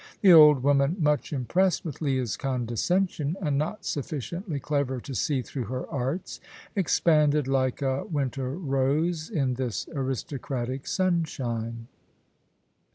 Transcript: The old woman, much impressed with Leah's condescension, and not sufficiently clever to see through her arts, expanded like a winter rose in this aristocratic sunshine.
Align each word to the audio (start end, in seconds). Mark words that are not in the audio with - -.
The 0.21 0.33
old 0.33 0.63
woman, 0.63 0.95
much 0.99 1.31
impressed 1.31 1.85
with 1.85 2.01
Leah's 2.01 2.35
condescension, 2.35 3.35
and 3.39 3.55
not 3.55 3.85
sufficiently 3.85 4.59
clever 4.59 4.99
to 4.99 5.13
see 5.13 5.43
through 5.43 5.65
her 5.65 5.87
arts, 5.91 6.39
expanded 6.75 7.47
like 7.47 7.83
a 7.83 8.05
winter 8.05 8.49
rose 8.57 9.29
in 9.29 9.53
this 9.53 9.87
aristocratic 9.93 10.87
sunshine. 10.87 11.87